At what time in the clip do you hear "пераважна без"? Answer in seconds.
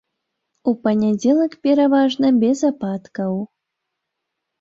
1.67-2.59